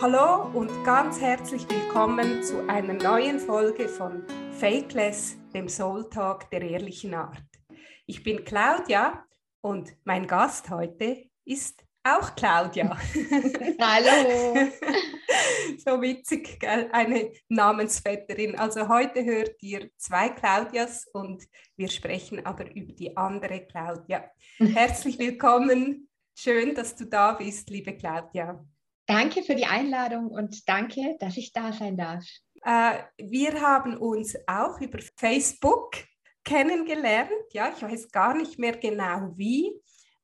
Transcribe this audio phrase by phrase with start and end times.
[0.00, 6.62] Hallo und ganz herzlich willkommen zu einer neuen Folge von Fakeless, dem Soul Talk der
[6.62, 7.42] ehrlichen Art.
[8.06, 9.24] Ich bin Claudia
[9.60, 12.96] und mein Gast heute ist auch Claudia.
[13.80, 14.70] Hallo.
[15.84, 16.88] so witzig, gell?
[16.92, 18.56] eine Namensvetterin.
[18.56, 21.42] Also heute hört ihr zwei Claudias und
[21.76, 24.30] wir sprechen aber über die andere Claudia.
[24.58, 26.08] Herzlich willkommen.
[26.38, 28.64] Schön, dass du da bist, liebe Claudia.
[29.08, 32.22] Danke für die Einladung und danke, dass ich da sein darf.
[32.62, 35.92] Äh, wir haben uns auch über Facebook
[36.44, 37.30] kennengelernt.
[37.52, 39.72] Ja, ich weiß gar nicht mehr genau wie,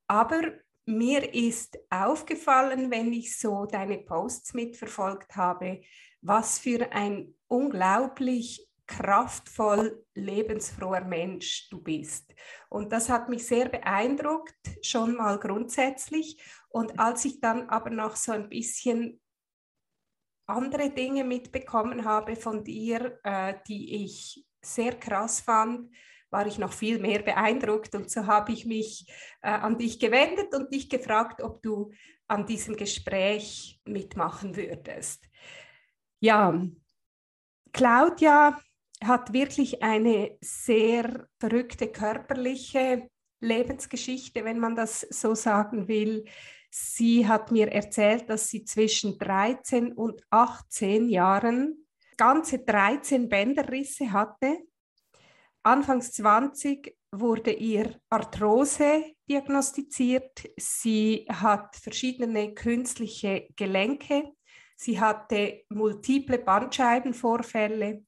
[0.07, 0.53] aber
[0.85, 5.81] mir ist aufgefallen, wenn ich so deine Posts mitverfolgt habe,
[6.21, 12.35] was für ein unglaublich kraftvoll lebensfroher Mensch du bist.
[12.69, 16.43] Und das hat mich sehr beeindruckt, schon mal grundsätzlich.
[16.69, 19.21] Und als ich dann aber noch so ein bisschen
[20.47, 25.91] andere Dinge mitbekommen habe von dir, äh, die ich sehr krass fand,
[26.31, 29.07] war ich noch viel mehr beeindruckt und so habe ich mich
[29.41, 31.93] äh, an dich gewendet und dich gefragt, ob du
[32.27, 35.25] an diesem Gespräch mitmachen würdest.
[36.21, 36.61] Ja,
[37.73, 38.59] Claudia
[39.07, 43.09] hat wirklich eine sehr verrückte körperliche
[43.41, 46.25] Lebensgeschichte, wenn man das so sagen will.
[46.71, 54.65] Sie hat mir erzählt, dass sie zwischen 13 und 18 Jahren ganze 13 Bänderrisse hatte
[55.67, 60.47] Anfangs 20 wurde ihr Arthrose diagnostiziert.
[60.59, 64.35] Sie hat verschiedene künstliche Gelenke.
[64.77, 68.05] Sie hatte multiple Bandscheibenvorfälle.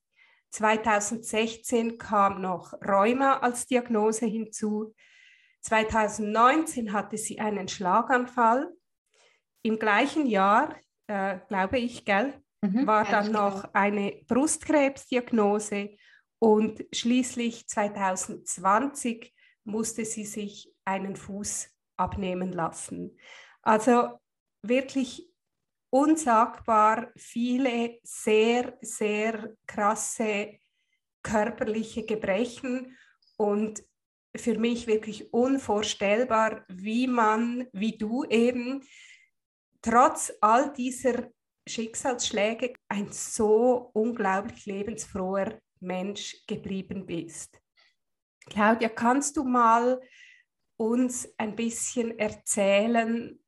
[0.57, 4.95] 2016 kam noch Rheuma als Diagnose hinzu.
[5.61, 8.73] 2019 hatte sie einen Schlaganfall.
[9.63, 10.75] Im gleichen Jahr,
[11.09, 13.71] äh, glaube ich, gell, mhm, war dann noch genau.
[13.75, 15.91] eine Brustkrebsdiagnose
[16.39, 19.35] und schließlich 2020
[19.65, 21.69] musste sie sich einen Fuß
[21.99, 23.19] abnehmen lassen.
[23.61, 24.19] Also
[24.63, 25.29] wirklich
[25.91, 30.59] unsagbar viele sehr, sehr krasse
[31.23, 32.97] körperliche Gebrechen
[33.37, 33.83] und
[34.37, 38.83] für mich wirklich unvorstellbar, wie man, wie du eben,
[39.83, 41.31] trotz all dieser
[41.67, 47.61] Schicksalsschläge ein so unglaublich lebensfroher Mensch geblieben bist.
[48.47, 50.01] Claudia, kannst du mal
[50.77, 53.39] uns ein bisschen erzählen,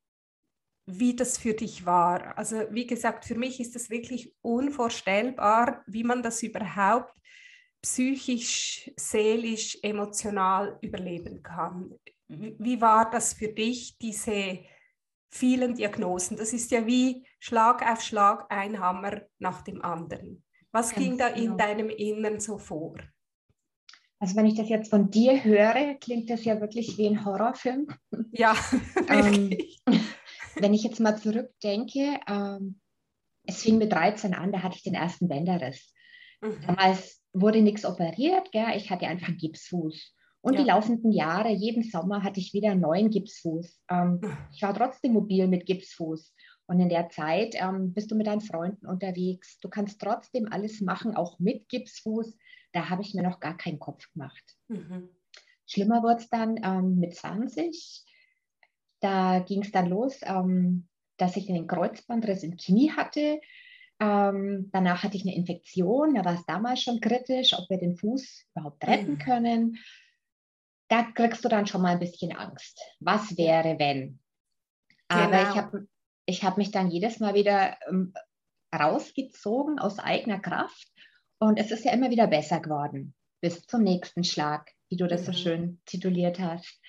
[0.90, 2.36] wie das für dich war?
[2.38, 7.14] Also wie gesagt, für mich ist es wirklich unvorstellbar, wie man das überhaupt
[7.82, 11.94] psychisch, seelisch, emotional überleben kann.
[12.28, 14.60] Wie war das für dich, diese
[15.30, 16.38] vielen Diagnosen?
[16.38, 20.42] Das ist ja wie Schlag auf Schlag ein Hammer nach dem anderen.
[20.72, 21.56] Was Ganz ging da in genau.
[21.56, 22.96] deinem Innern so vor?
[24.20, 27.86] Also wenn ich das jetzt von dir höre, klingt das ja wirklich wie ein Horrorfilm.
[28.32, 28.54] Ja,
[29.06, 29.80] wirklich.
[29.86, 30.00] Ähm,
[30.56, 32.80] wenn ich jetzt mal zurückdenke, ähm,
[33.44, 35.92] es fing mit 13 an, da hatte ich den ersten Bänderriss.
[36.40, 36.60] Mhm.
[36.66, 38.76] Damals wurde nichts operiert, gell?
[38.76, 40.14] ich hatte einfach einen Gipsfuß.
[40.40, 40.60] Und ja.
[40.60, 43.80] die laufenden Jahre, jeden Sommer hatte ich wieder einen neuen Gipsfuß.
[43.90, 44.20] Ähm,
[44.52, 46.34] ich war trotzdem mobil mit Gipsfuß.
[46.66, 49.58] Und in der Zeit ähm, bist du mit deinen Freunden unterwegs.
[49.60, 52.36] Du kannst trotzdem alles machen, auch mit Gipsfuß.
[52.72, 54.56] Da habe ich mir noch gar keinen Kopf gemacht.
[54.68, 55.08] Mhm.
[55.66, 58.04] Schlimmer wurde es dann ähm, mit 20.
[59.00, 63.40] Da ging es dann los, ähm, dass ich einen Kreuzbandriss im Knie hatte.
[64.00, 66.14] Ähm, danach hatte ich eine Infektion.
[66.14, 69.18] Da war es damals schon kritisch, ob wir den Fuß überhaupt retten mhm.
[69.18, 69.78] können.
[70.88, 72.80] Da kriegst du dann schon mal ein bisschen Angst.
[73.00, 74.20] Was wäre, wenn?
[75.08, 75.50] Aber genau.
[75.50, 75.88] ich habe
[76.26, 78.12] ich habe mich dann jedes Mal wieder ähm,
[78.74, 80.92] rausgezogen aus eigener Kraft
[81.38, 85.22] und es ist ja immer wieder besser geworden bis zum nächsten Schlag, wie du das
[85.22, 85.26] mhm.
[85.26, 86.80] so schön tituliert hast.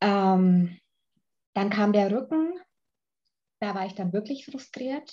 [0.00, 0.78] Ähm,
[1.54, 2.58] dann kam der Rücken,
[3.60, 5.12] da war ich dann wirklich frustriert.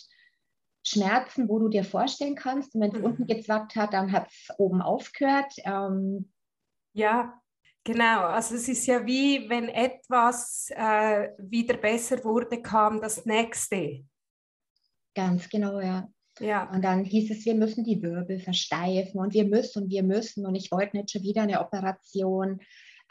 [0.86, 3.06] Schmerzen, wo du dir vorstellen kannst, wenn es mhm.
[3.06, 5.54] unten gezwackt hat, dann hat es oben aufgehört.
[5.66, 6.32] Ähm,
[6.94, 7.40] ja,
[7.86, 14.06] Genau, also es ist ja wie, wenn etwas äh, wieder besser wurde, kam das nächste.
[15.16, 16.08] Ganz genau, ja.
[16.40, 16.70] Ja.
[16.72, 20.46] Und dann hieß es, wir müssen die Wirbel versteifen und wir müssen und wir müssen.
[20.46, 22.62] Und ich wollte nicht schon wieder eine Operation.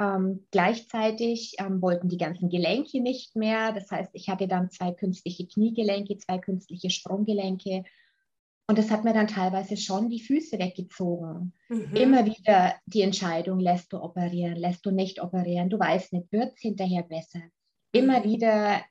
[0.01, 3.73] Ähm, gleichzeitig ähm, wollten die ganzen Gelenke nicht mehr.
[3.73, 7.85] Das heißt, ich hatte dann zwei künstliche Kniegelenke, zwei künstliche Sprunggelenke
[8.71, 11.55] und das hat mir dann teilweise schon die Füße weggezogen.
[11.71, 11.97] Mhm.
[11.97, 16.53] Immer wieder die Entscheidung, lässt du operieren, lässt du nicht operieren, du weißt nicht, wird
[16.55, 17.41] es hinterher besser.
[17.93, 18.25] Immer mhm.
[18.25, 18.85] wieder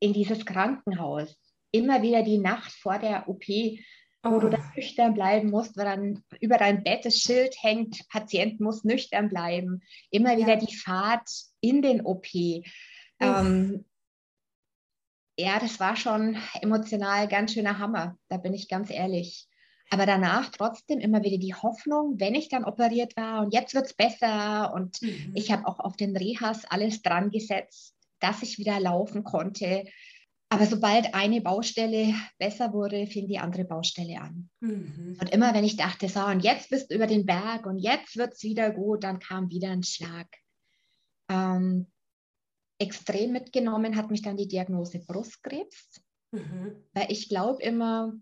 [0.00, 1.36] in dieses Krankenhaus,
[1.72, 3.44] immer wieder die Nacht vor der OP,
[4.22, 4.40] wo oh.
[4.40, 8.84] du dann nüchtern bleiben musst, weil dann über dein Bett das Schild hängt, Patient muss
[8.84, 9.82] nüchtern bleiben.
[10.10, 10.56] Immer wieder ja.
[10.56, 11.28] die Fahrt
[11.60, 12.26] in den OP.
[13.20, 13.84] Ähm,
[15.38, 19.48] ja, das war schon emotional ganz schöner Hammer, da bin ich ganz ehrlich.
[19.90, 23.86] Aber danach trotzdem immer wieder die Hoffnung, wenn ich dann operiert war und jetzt wird
[23.86, 25.32] es besser und mhm.
[25.34, 29.84] ich habe auch auf den Rehas alles dran gesetzt, dass ich wieder laufen konnte.
[30.56, 34.48] Aber sobald eine Baustelle besser wurde, fing die andere Baustelle an.
[34.60, 35.18] Mhm.
[35.20, 38.16] Und immer wenn ich dachte, so, und jetzt bist du über den Berg und jetzt
[38.16, 40.26] wird es wieder gut, dann kam wieder ein Schlag.
[41.28, 41.86] Ähm,
[42.78, 46.00] extrem mitgenommen hat mich dann die Diagnose Brustkrebs,
[46.32, 46.84] mhm.
[46.94, 48.14] weil ich glaube immer,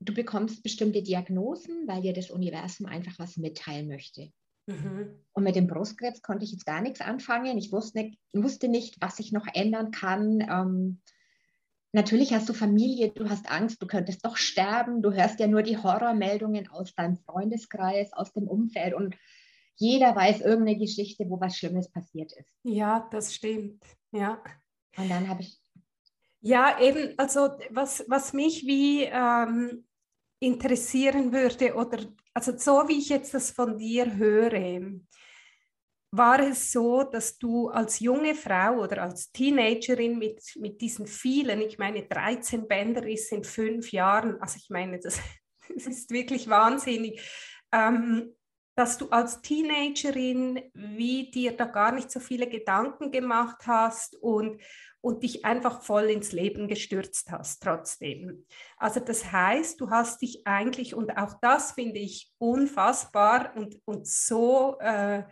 [0.00, 4.30] du bekommst bestimmte Diagnosen, weil dir das Universum einfach was mitteilen möchte.
[4.66, 5.24] Mhm.
[5.32, 7.56] Und mit dem Brustkrebs konnte ich jetzt gar nichts anfangen.
[7.56, 10.40] Ich wusste nicht, wusste nicht was ich noch ändern kann.
[10.42, 11.00] Ähm,
[11.92, 15.02] natürlich hast du Familie, du hast Angst, du könntest doch sterben.
[15.02, 19.16] Du hörst ja nur die Horrormeldungen aus deinem Freundeskreis, aus dem Umfeld und
[19.76, 22.52] jeder weiß irgendeine Geschichte, wo was Schlimmes passiert ist.
[22.64, 23.84] Ja, das stimmt.
[24.10, 24.42] Ja.
[24.96, 25.60] Und dann habe ich.
[26.40, 29.86] Ja, eben, also was, was mich wie ähm,
[30.40, 32.00] interessieren würde, oder
[32.34, 35.00] also so wie ich jetzt das von dir höre,
[36.10, 41.60] war es so, dass du als junge Frau oder als Teenagerin mit, mit diesen vielen,
[41.60, 45.20] ich meine 13 Bänder ist in fünf Jahren, also ich meine, das,
[45.74, 47.20] das ist wirklich wahnsinnig,
[47.72, 48.34] ähm,
[48.74, 54.62] dass du als Teenagerin wie dir da gar nicht so viele Gedanken gemacht hast und,
[55.00, 58.46] und dich einfach voll ins Leben gestürzt hast trotzdem.
[58.76, 64.06] Also das heißt, du hast dich eigentlich, und auch das finde ich unfassbar und, und
[64.06, 65.24] so äh,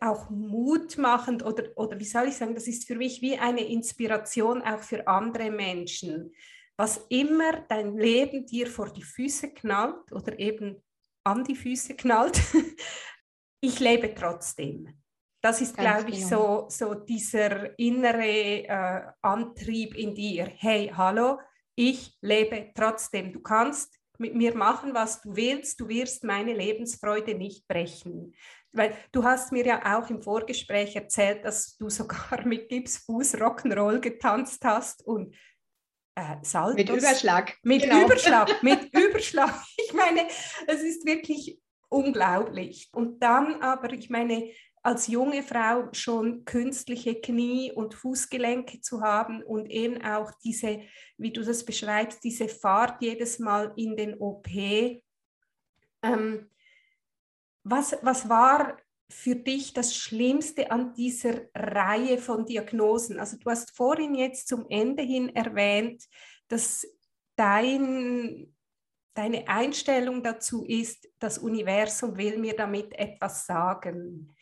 [0.00, 4.62] auch mutmachend oder, oder wie soll ich sagen, das ist für mich wie eine Inspiration
[4.62, 6.32] auch für andere Menschen.
[6.76, 10.82] Was immer dein Leben dir vor die Füße knallt oder eben
[11.24, 12.40] an die Füße knallt.
[13.60, 15.02] ich lebe trotzdem.
[15.42, 16.68] Das ist, glaube ich, genau.
[16.68, 20.46] so, so dieser innere äh, Antrieb in dir.
[20.56, 21.38] Hey, hallo,
[21.76, 23.32] ich lebe trotzdem.
[23.32, 25.80] Du kannst mit mir machen, was du willst.
[25.80, 28.34] Du wirst meine Lebensfreude nicht brechen.
[28.72, 34.00] Weil du hast mir ja auch im Vorgespräch erzählt, dass du sogar mit Gipsfuß Rock'n'Roll
[34.00, 35.34] getanzt hast und
[36.14, 36.76] äh, Saltos.
[36.76, 37.56] Mit Überschlag.
[37.62, 38.04] Mit genau.
[38.04, 39.54] Überschlag, mit Überschlag.
[39.76, 40.26] Ich meine,
[40.66, 41.58] es ist wirklich
[41.88, 42.88] unglaublich.
[42.92, 44.50] Und dann aber, ich meine,
[44.86, 50.80] als junge Frau schon künstliche Knie- und Fußgelenke zu haben und eben auch diese,
[51.18, 54.46] wie du das beschreibst, diese Fahrt jedes Mal in den OP.
[56.02, 56.48] Ähm,
[57.64, 58.76] was, was war
[59.10, 63.18] für dich das Schlimmste an dieser Reihe von Diagnosen?
[63.18, 66.04] Also du hast vorhin jetzt zum Ende hin erwähnt,
[66.46, 66.86] dass
[67.34, 68.54] dein,
[69.14, 74.32] deine Einstellung dazu ist, das Universum will mir damit etwas sagen.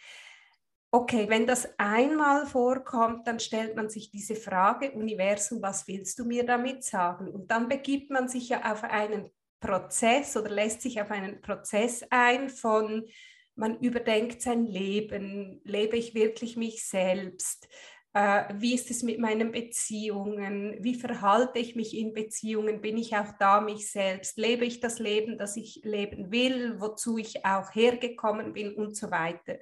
[0.94, 6.24] Okay, wenn das einmal vorkommt, dann stellt man sich diese Frage, Universum, was willst du
[6.24, 7.26] mir damit sagen?
[7.26, 12.04] Und dann begibt man sich ja auf einen Prozess oder lässt sich auf einen Prozess
[12.10, 13.08] ein von,
[13.56, 17.66] man überdenkt sein Leben, lebe ich wirklich mich selbst,
[18.12, 23.16] äh, wie ist es mit meinen Beziehungen, wie verhalte ich mich in Beziehungen, bin ich
[23.16, 27.74] auch da mich selbst, lebe ich das Leben, das ich leben will, wozu ich auch
[27.74, 29.58] hergekommen bin und so weiter.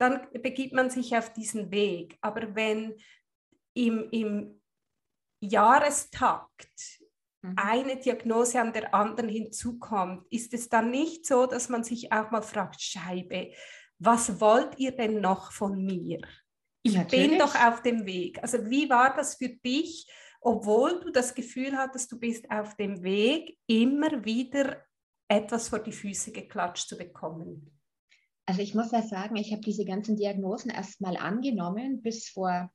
[0.00, 2.16] Dann begibt man sich auf diesen Weg.
[2.20, 2.96] Aber wenn
[3.74, 4.60] im, im
[5.40, 7.00] Jahrestakt
[7.42, 7.54] Mhm.
[7.56, 12.30] eine Diagnose an der anderen hinzukommt, ist es dann nicht so, dass man sich auch
[12.30, 13.52] mal fragt, Scheibe,
[13.98, 16.20] was wollt ihr denn noch von mir?
[16.82, 17.30] Ich Natürlich.
[17.30, 18.42] bin doch auf dem Weg.
[18.42, 23.02] Also wie war das für dich, obwohl du das Gefühl hattest, du bist auf dem
[23.02, 24.82] Weg, immer wieder
[25.28, 27.79] etwas vor die Füße geklatscht zu bekommen?
[28.50, 32.68] Also ich muss ja sagen, ich habe diese ganzen Diagnosen erst mal angenommen bis vor,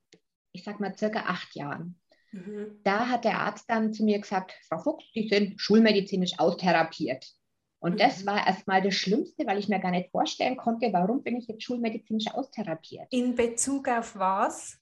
[0.52, 2.00] ich sag mal, circa acht Jahren.
[2.32, 2.80] Mhm.
[2.82, 7.30] Da hat der Arzt dann zu mir gesagt, Frau Fuchs, Sie sind schulmedizinisch austherapiert.
[7.78, 7.98] Und mhm.
[7.98, 11.46] das war erstmal das Schlimmste, weil ich mir gar nicht vorstellen konnte, warum bin ich
[11.46, 13.08] jetzt schulmedizinisch austherapiert.
[13.10, 14.78] In Bezug auf was?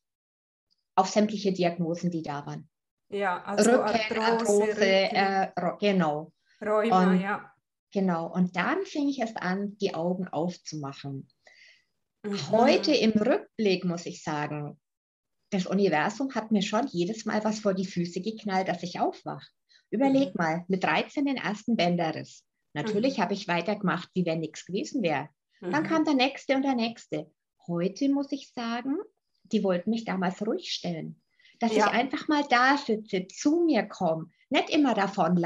[0.94, 2.68] Auf sämtliche Diagnosen, die da waren.
[3.08, 5.48] Ja, also Rücken, Arthrose, Arthrose äh,
[5.80, 6.30] genau.
[6.62, 7.52] Rheuma, und, ja.
[7.94, 11.28] Genau, und dann fing ich erst an, die Augen aufzumachen.
[12.24, 12.50] Mhm.
[12.50, 14.80] Heute im Rückblick muss ich sagen,
[15.50, 19.46] das Universum hat mir schon jedes Mal was vor die Füße geknallt, dass ich aufwache.
[19.90, 20.34] Überleg mhm.
[20.38, 22.42] mal, mit 13 den ersten Bänderriss.
[22.72, 23.22] Natürlich mhm.
[23.22, 25.28] habe ich weitergemacht, wie wenn nichts gewesen wäre.
[25.60, 25.70] Mhm.
[25.70, 27.30] Dann kam der nächste und der nächste.
[27.68, 28.96] Heute muss ich sagen,
[29.44, 31.22] die wollten mich damals ruhig stellen.
[31.60, 31.86] dass ja.
[31.86, 35.36] ich einfach mal da sitze, zu mir komme, nicht immer davon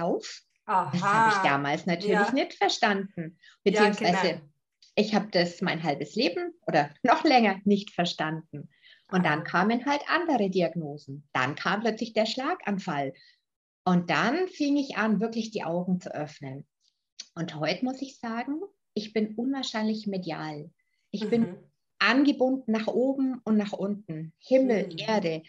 [0.69, 0.91] laufe.
[0.93, 2.33] Das habe ich damals natürlich ja.
[2.33, 3.39] nicht verstanden.
[3.65, 4.49] Beziehungsweise ja, genau.
[4.95, 8.69] ich habe das mein halbes Leben oder noch länger nicht verstanden.
[9.11, 11.27] Und dann kamen halt andere Diagnosen.
[11.33, 13.15] Dann kam plötzlich der Schlaganfall.
[13.85, 16.67] Und dann fing ich an, wirklich die Augen zu öffnen.
[17.35, 18.61] Und heute muss ich sagen,
[18.93, 20.71] ich bin unwahrscheinlich medial.
[21.11, 21.31] Ich mhm.
[21.31, 21.57] bin
[21.99, 24.35] angebunden nach oben und nach unten.
[24.41, 24.99] Himmel, mhm.
[24.99, 25.43] Erde.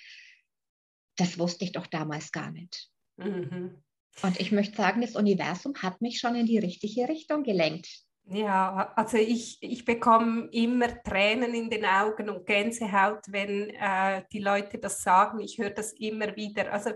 [1.17, 2.89] Das wusste ich doch damals gar nicht.
[3.17, 3.83] Mhm.
[4.21, 7.87] Und ich möchte sagen, das Universum hat mich schon in die richtige Richtung gelenkt.
[8.31, 14.39] Ja, also ich, ich bekomme immer Tränen in den Augen und Gänsehaut, wenn äh, die
[14.39, 15.39] Leute das sagen.
[15.39, 16.71] Ich höre das immer wieder.
[16.71, 16.91] Also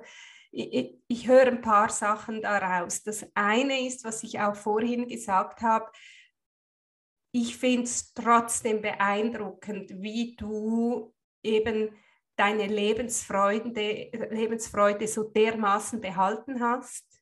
[0.51, 3.01] ich, ich höre ein paar Sachen daraus.
[3.01, 5.89] Das eine ist, was ich auch vorhin gesagt habe,
[7.31, 11.89] ich finde es trotzdem beeindruckend, wie du eben
[12.35, 17.12] deine Lebensfreude, Lebensfreude so dermaßen behalten hast,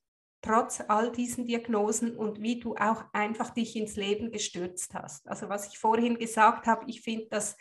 [0.41, 5.27] trotz all diesen Diagnosen und wie du auch einfach dich ins Leben gestürzt hast.
[5.27, 7.57] Also was ich vorhin gesagt habe, ich finde das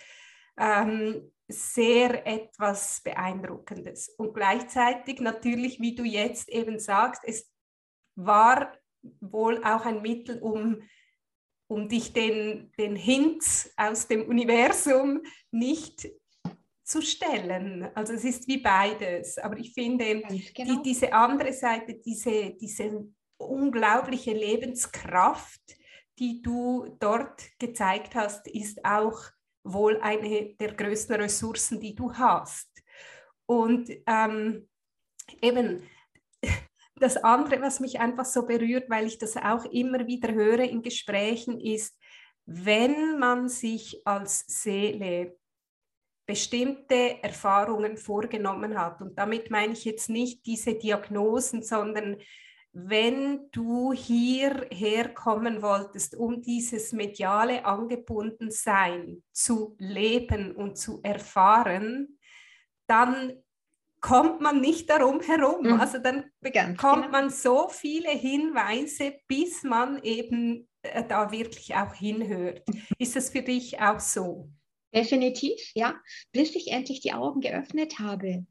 [0.57, 4.09] ähm, sehr etwas Beeindruckendes.
[4.11, 7.53] Und gleichzeitig natürlich, wie du jetzt eben sagst, es
[8.15, 8.73] war
[9.21, 10.83] wohl auch ein Mittel, um
[11.71, 15.23] um dich den, den Hints aus dem Universum
[15.53, 16.11] nicht
[16.91, 17.89] zu stellen.
[17.95, 19.39] Also es ist wie beides.
[19.39, 20.43] Aber ich finde, genau.
[20.57, 23.07] die, diese andere Seite, diese, diese
[23.39, 25.61] unglaubliche Lebenskraft,
[26.19, 29.21] die du dort gezeigt hast, ist auch
[29.63, 32.69] wohl eine der größten Ressourcen, die du hast.
[33.47, 34.69] Und ähm,
[35.41, 35.89] eben,
[36.97, 40.83] das andere, was mich einfach so berührt, weil ich das auch immer wieder höre in
[40.83, 41.97] Gesprächen, ist,
[42.47, 45.39] wenn man sich als Seele
[46.31, 52.19] bestimmte Erfahrungen vorgenommen hat, und damit meine ich jetzt nicht diese Diagnosen, sondern
[52.73, 62.21] wenn du hierher kommen wolltest, um dieses mediale Angebundensein zu leben und zu erfahren,
[62.87, 63.33] dann
[64.01, 65.67] kommt man nicht darum herum.
[65.67, 65.81] Mhm.
[65.81, 67.09] Also dann bekommt genau.
[67.09, 72.63] man so viele Hinweise, bis man eben äh, da wirklich auch hinhört.
[72.99, 74.49] Ist das für dich auch so?
[74.95, 75.95] Definitiv, ja.
[76.33, 78.47] Bis ich endlich die Augen geöffnet habe.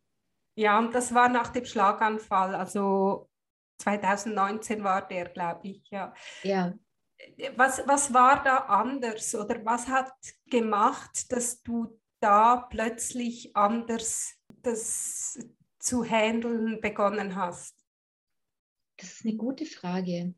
[0.55, 3.29] Ja, und das war nach dem Schlaganfall, also
[3.79, 6.13] 2019 war der, glaube ich, ja.
[6.43, 6.73] Ja.
[7.55, 10.11] Was, was war da anders oder was hat
[10.49, 15.37] gemacht, dass du da plötzlich anders das
[15.79, 17.75] zu handeln begonnen hast?
[18.97, 20.33] Das ist eine gute Frage.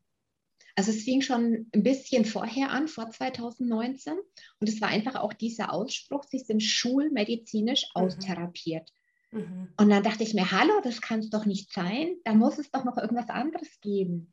[0.74, 4.14] Also es fing schon ein bisschen vorher an, vor 2019.
[4.60, 8.02] Und es war einfach auch dieser Ausspruch, sie sind schulmedizinisch mhm.
[8.02, 8.90] austherapiert.
[9.30, 9.68] Mhm.
[9.76, 12.16] Und dann dachte ich mir, hallo, das kann es doch nicht sein.
[12.24, 14.32] Da muss es doch noch irgendwas anderes geben.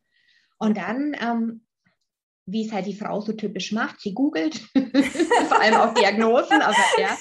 [0.57, 1.61] Und dann ähm,
[2.51, 3.99] wie es halt die Frau so typisch macht.
[4.01, 4.55] Sie googelt,
[5.47, 7.17] vor allem auch Diagnosen, aber ja.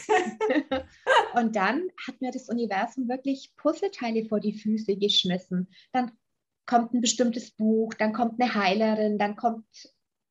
[1.35, 5.69] Und dann hat mir das Universum wirklich Puzzleteile vor die Füße geschmissen.
[5.93, 6.13] Dann
[6.69, 9.67] kommt ein bestimmtes Buch, dann kommt eine Heilerin, dann kommt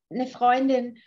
[0.10, 0.98] eine Freundin.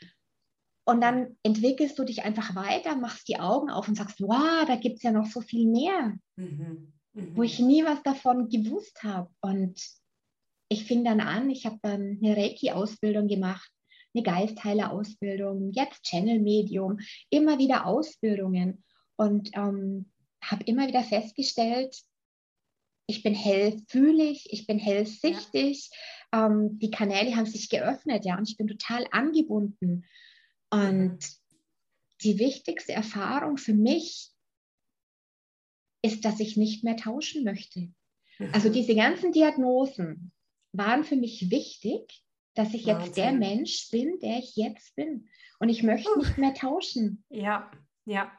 [0.84, 4.76] Und dann entwickelst du dich einfach weiter, machst die Augen auf und sagst, wow, da
[4.76, 6.92] gibt es ja noch so viel mehr, mhm.
[7.12, 7.36] Mhm.
[7.36, 9.30] wo ich nie was davon gewusst habe.
[9.40, 9.80] Und
[10.68, 13.70] ich fing dann an, ich habe dann eine Reiki-Ausbildung gemacht
[14.14, 16.98] eine Geistheiler-Ausbildung, jetzt Channel-Medium,
[17.30, 18.84] immer wieder Ausbildungen
[19.16, 20.10] und ähm,
[20.42, 21.96] habe immer wieder festgestellt,
[23.10, 25.90] ich bin hellfühlig, ich bin hellsichtig,
[26.32, 26.46] ja.
[26.46, 30.06] ähm, die Kanäle haben sich geöffnet, ja, und ich bin total angebunden.
[30.70, 31.18] Und mhm.
[32.22, 34.30] die wichtigste Erfahrung für mich
[36.02, 37.92] ist, dass ich nicht mehr tauschen möchte.
[38.38, 38.50] Mhm.
[38.52, 40.32] Also diese ganzen Diagnosen
[40.72, 42.22] waren für mich wichtig,
[42.54, 45.28] dass ich jetzt der Mensch bin, der ich jetzt bin.
[45.58, 47.24] Und ich möchte nicht mehr tauschen.
[47.28, 47.70] Ja,
[48.10, 48.32] ja,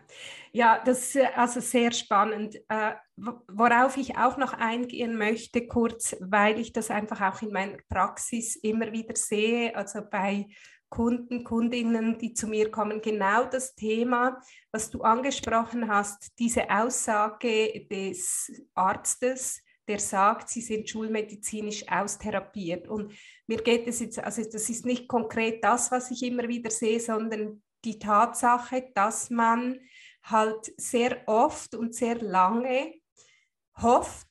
[0.51, 2.57] ja, das ist also sehr spannend.
[2.67, 7.77] Äh, worauf ich auch noch eingehen möchte, kurz, weil ich das einfach auch in meiner
[7.87, 10.47] Praxis immer wieder sehe, also bei
[10.89, 14.41] Kunden, Kundinnen, die zu mir kommen, genau das Thema,
[14.73, 22.89] was du angesprochen hast, diese Aussage des Arztes, der sagt, sie sind schulmedizinisch austherapiert.
[22.89, 23.13] Und
[23.47, 26.99] mir geht es jetzt, also das ist nicht konkret das, was ich immer wieder sehe,
[26.99, 29.79] sondern die Tatsache, dass man
[30.23, 32.93] halt sehr oft und sehr lange
[33.81, 34.27] hofft,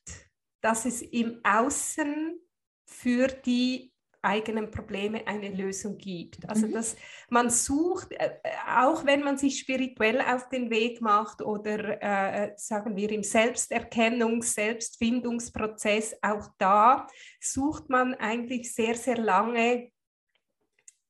[0.61, 2.39] dass es im Außen
[2.87, 3.93] für die
[4.23, 6.49] eigenen Probleme eine Lösung gibt.
[6.49, 6.73] Also mhm.
[6.73, 6.97] dass
[7.31, 8.39] man sucht, äh,
[8.77, 14.55] auch wenn man sich spirituell auf den Weg macht oder äh, sagen wir im Selbsterkennungs-,
[14.55, 17.07] Selbstfindungsprozess, auch da
[17.41, 19.91] sucht man eigentlich sehr, sehr lange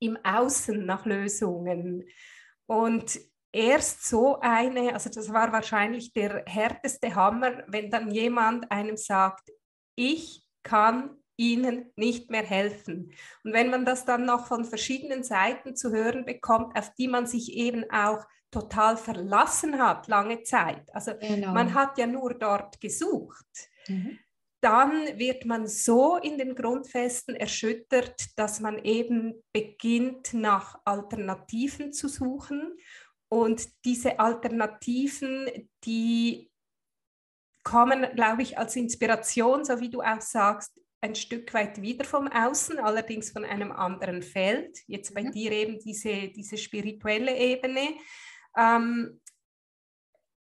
[0.00, 2.04] im Außen nach Lösungen.
[2.66, 3.20] Und
[3.52, 9.50] erst so eine, also das war wahrscheinlich der härteste Hammer, wenn dann jemand einem sagt,
[9.96, 13.12] ich kann ihnen nicht mehr helfen.
[13.44, 17.26] Und wenn man das dann noch von verschiedenen Seiten zu hören bekommt, auf die man
[17.26, 20.94] sich eben auch total verlassen hat, lange Zeit.
[20.94, 21.52] Also genau.
[21.52, 23.46] man hat ja nur dort gesucht.
[23.88, 24.18] Mhm.
[24.60, 32.08] Dann wird man so in den Grundfesten erschüttert, dass man eben beginnt, nach Alternativen zu
[32.08, 32.76] suchen.
[33.28, 35.48] Und diese Alternativen,
[35.84, 36.50] die
[37.62, 42.28] kommen, glaube ich, als Inspiration, so wie du auch sagst, ein Stück weit wieder vom
[42.28, 44.78] Außen, allerdings von einem anderen Feld.
[44.86, 45.30] Jetzt bei ja.
[45.30, 47.96] dir eben diese, diese spirituelle Ebene.
[48.56, 49.20] Ähm,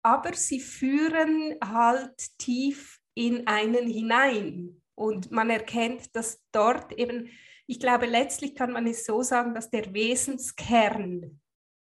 [0.02, 7.30] aber sie führen halt tief in einen hinein und man erkennt, dass dort eben,
[7.66, 11.40] ich glaube, letztlich kann man es so sagen, dass der Wesenskern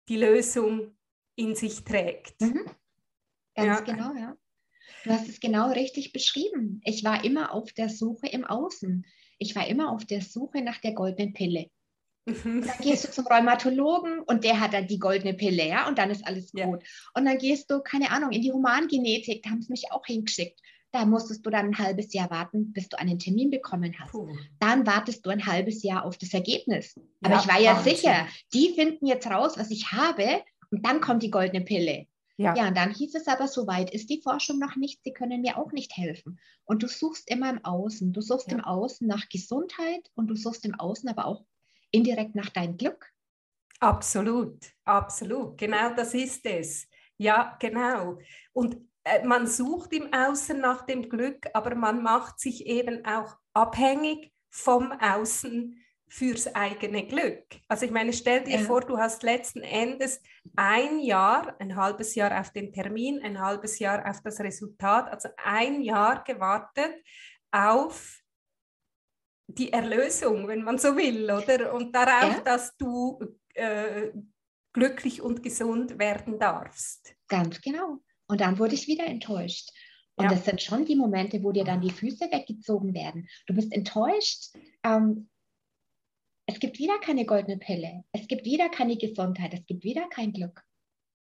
[0.07, 0.97] die Lösung
[1.35, 2.41] in sich trägt.
[2.41, 2.65] Mhm.
[3.55, 3.93] Ganz ja.
[3.93, 4.37] genau, ja.
[5.03, 6.81] Du hast es genau richtig beschrieben.
[6.83, 9.05] Ich war immer auf der Suche im Außen.
[9.39, 11.71] Ich war immer auf der Suche nach der goldenen Pille.
[12.25, 12.63] Mhm.
[12.65, 16.11] Dann gehst du zum Rheumatologen und der hat dann die goldene Pille, ja, und dann
[16.11, 16.83] ist alles gut.
[16.83, 16.89] Ja.
[17.15, 20.59] Und dann gehst du, keine Ahnung, in die Humangenetik, da haben sie mich auch hingeschickt.
[20.91, 24.11] Da musstest du dann ein halbes Jahr warten, bis du einen Termin bekommen hast.
[24.11, 24.27] Puh.
[24.59, 26.99] Dann wartest du ein halbes Jahr auf das Ergebnis.
[27.21, 27.95] Aber ja, ich war ja Wahnsinn.
[27.95, 32.07] sicher, die finden jetzt raus, was ich habe, und dann kommt die goldene Pille.
[32.37, 32.55] Ja.
[32.55, 35.41] ja, und dann hieß es aber, so weit ist die Forschung noch nicht, sie können
[35.41, 36.39] mir auch nicht helfen.
[36.65, 38.57] Und du suchst immer im Außen, du suchst ja.
[38.57, 41.45] im Außen nach Gesundheit und du suchst im Außen aber auch
[41.91, 43.11] indirekt nach deinem Glück.
[43.79, 46.87] Absolut, absolut, genau das ist es.
[47.17, 48.17] Ja, genau.
[48.53, 48.77] Und
[49.25, 54.91] man sucht im Außen nach dem Glück, aber man macht sich eben auch abhängig vom
[54.91, 57.45] Außen fürs eigene Glück.
[57.69, 58.65] Also ich meine, stell dir ja.
[58.65, 60.21] vor, du hast letzten Endes
[60.57, 65.29] ein Jahr, ein halbes Jahr auf den Termin, ein halbes Jahr auf das Resultat, also
[65.37, 66.93] ein Jahr gewartet
[67.51, 68.19] auf
[69.47, 71.73] die Erlösung, wenn man so will, oder?
[71.73, 72.41] Und darauf, ja.
[72.41, 73.19] dass du
[73.53, 74.11] äh,
[74.73, 77.15] glücklich und gesund werden darfst.
[77.27, 77.99] Ganz genau.
[78.31, 79.71] Und dann wurde ich wieder enttäuscht.
[80.15, 80.31] Und ja.
[80.31, 83.27] das sind schon die Momente, wo dir dann die Füße weggezogen werden.
[83.45, 85.29] Du bist enttäuscht, ähm,
[86.45, 90.31] es gibt wieder keine goldene Pille, es gibt wieder keine Gesundheit, es gibt wieder kein
[90.31, 90.63] Glück.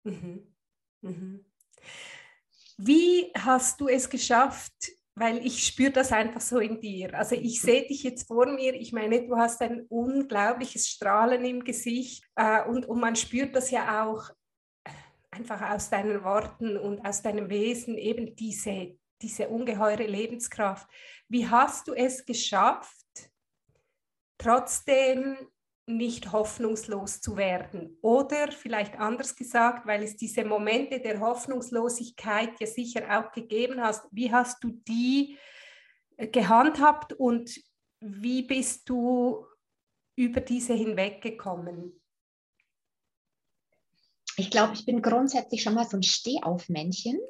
[0.04, 0.54] Mhm.
[1.00, 1.44] Mhm.
[2.78, 4.72] Wie hast du es geschafft?
[5.16, 7.12] Weil ich spüre das einfach so in dir.
[7.14, 8.74] Also ich sehe dich jetzt vor mir.
[8.74, 13.72] Ich meine, du hast ein unglaubliches Strahlen im Gesicht äh, und, und man spürt das
[13.72, 14.30] ja auch
[15.30, 20.88] einfach aus deinen Worten und aus deinem Wesen eben diese, diese ungeheure Lebenskraft.
[21.28, 23.06] Wie hast du es geschafft,
[24.38, 25.36] trotzdem
[25.90, 27.98] nicht hoffnungslos zu werden.
[28.00, 34.06] Oder vielleicht anders gesagt, weil es diese Momente der Hoffnungslosigkeit ja sicher auch gegeben hast,
[34.10, 35.36] wie hast du die
[36.16, 37.60] äh, gehandhabt und
[38.00, 39.46] wie bist du
[40.16, 41.99] über diese hinweggekommen?
[44.40, 47.20] Ich glaube, ich bin grundsätzlich schon mal so ein Stehaufmännchen.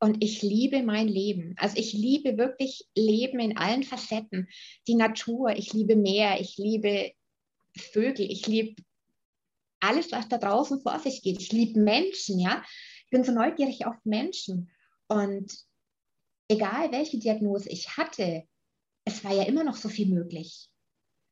[0.00, 1.54] Und ich liebe mein Leben.
[1.56, 4.48] Also ich liebe wirklich Leben in allen Facetten.
[4.88, 7.12] Die Natur, ich liebe Meer, ich liebe
[7.76, 8.82] Vögel, ich liebe
[9.80, 11.40] alles, was da draußen vor sich geht.
[11.40, 12.62] Ich liebe Menschen, ja.
[13.04, 14.70] Ich bin so neugierig auf Menschen.
[15.06, 15.56] Und
[16.48, 18.42] egal welche Diagnose ich hatte,
[19.04, 20.68] es war ja immer noch so viel möglich.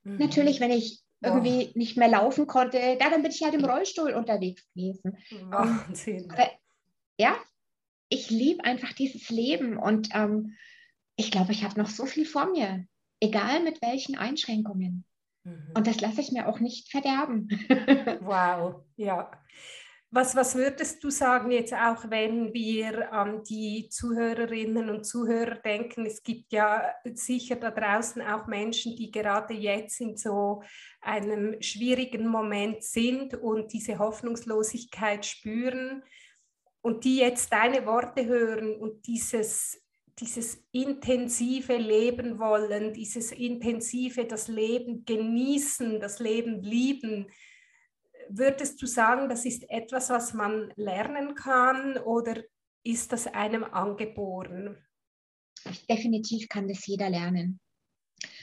[0.05, 0.19] Mhm.
[0.19, 1.79] Natürlich, wenn ich irgendwie oh.
[1.79, 5.17] nicht mehr laufen konnte, da, dann bin ich halt im Rollstuhl unterwegs gewesen.
[5.51, 6.25] Wahnsinn.
[6.25, 6.39] Und,
[7.19, 7.37] ja,
[8.09, 10.57] ich liebe einfach dieses Leben und ähm,
[11.17, 12.87] ich glaube, ich habe noch so viel vor mir,
[13.21, 15.05] egal mit welchen Einschränkungen.
[15.45, 15.71] Mhm.
[15.75, 17.49] Und das lasse ich mir auch nicht verderben.
[18.21, 19.31] wow, ja.
[20.15, 26.05] Was, was würdest du sagen jetzt auch, wenn wir an die Zuhörerinnen und Zuhörer denken?
[26.05, 30.63] Es gibt ja sicher da draußen auch Menschen, die gerade jetzt in so
[31.01, 36.03] einem schwierigen Moment sind und diese Hoffnungslosigkeit spüren
[36.83, 39.83] und die jetzt deine Worte hören und dieses,
[40.19, 47.29] dieses intensive Leben wollen, dieses intensive das Leben genießen, das Leben lieben,
[48.39, 52.43] würdest du sagen, das ist etwas, was man lernen kann oder
[52.85, 54.77] ist das einem angeboren?
[55.89, 57.61] Definitiv kann das jeder lernen.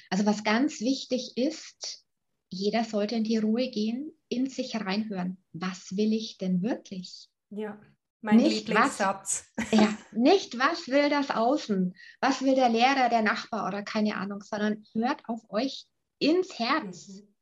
[0.10, 2.06] Also was ganz wichtig ist,
[2.50, 5.44] jeder sollte in die Ruhe gehen, in sich reinhören.
[5.54, 7.30] Was will ich denn wirklich?
[7.50, 7.80] Ja,
[8.22, 9.46] mein nicht Lieblingssatz.
[9.56, 14.16] Was, ja, nicht was will das Außen, was will der Lehrer, der Nachbar oder keine
[14.16, 15.86] Ahnung, sondern hört auf euch
[16.20, 17.08] ins Herz.
[17.08, 17.36] Mhm.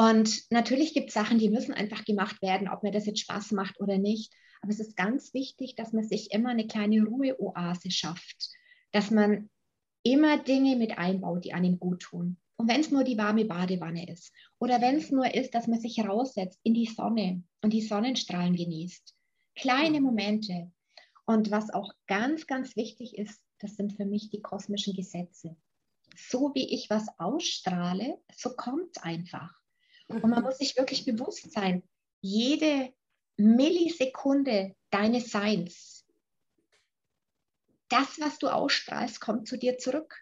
[0.00, 3.52] Und natürlich gibt es Sachen, die müssen einfach gemacht werden, ob mir das jetzt Spaß
[3.52, 4.32] macht oder nicht.
[4.62, 8.48] Aber es ist ganz wichtig, dass man sich immer eine kleine Ruheoase schafft,
[8.92, 9.50] dass man
[10.02, 12.38] immer Dinge mit einbaut, die einem gut tun.
[12.56, 15.80] Und wenn es nur die warme Badewanne ist oder wenn es nur ist, dass man
[15.80, 19.14] sich raussetzt in die Sonne und die Sonnenstrahlen genießt.
[19.54, 20.72] Kleine Momente.
[21.26, 25.58] Und was auch ganz, ganz wichtig ist, das sind für mich die kosmischen Gesetze.
[26.16, 29.59] So wie ich was ausstrahle, so kommt es einfach.
[30.10, 31.82] Und man muss sich wirklich bewusst sein,
[32.20, 32.92] jede
[33.36, 36.04] Millisekunde deines Seins,
[37.88, 40.16] das, was du ausstrahlst, kommt zu dir zurück.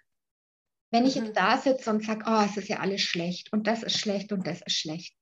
[0.90, 1.34] Wenn ich jetzt mhm.
[1.34, 4.46] da sitze und sage, oh, es ist ja alles schlecht und das ist schlecht und
[4.46, 5.14] das ist schlecht.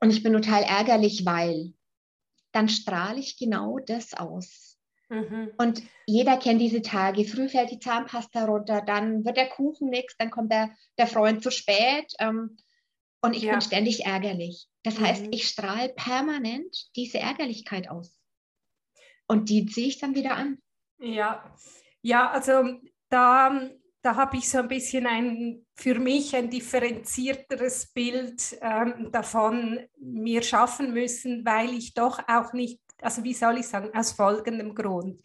[0.00, 1.74] Und ich bin total ärgerlich, weil,
[2.52, 4.76] dann strahle ich genau das aus.
[5.08, 5.52] Mhm.
[5.58, 7.24] Und jeder kennt diese Tage.
[7.24, 11.42] Früh fällt die Zahnpasta runter, dann wird der Kuchen nichts, dann kommt der, der Freund
[11.42, 12.56] zu spät ähm,
[13.22, 13.52] und ich ja.
[13.52, 14.68] bin ständig ärgerlich.
[14.82, 15.06] Das mhm.
[15.06, 18.18] heißt, ich strahle permanent diese Ärgerlichkeit aus.
[19.26, 20.58] Und die ziehe ich dann wieder an.
[20.98, 21.54] Ja,
[22.02, 23.70] ja also da
[24.02, 30.42] da habe ich so ein bisschen ein, für mich ein differenzierteres Bild ähm, davon mir
[30.42, 35.22] schaffen müssen, weil ich doch auch nicht, also wie soll ich sagen, aus folgendem Grund.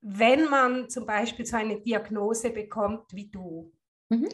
[0.00, 3.72] Wenn man zum Beispiel so eine Diagnose bekommt wie du,
[4.10, 4.28] mhm.